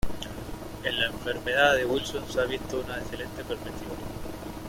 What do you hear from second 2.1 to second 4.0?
se ha visto una excelente perspectiva.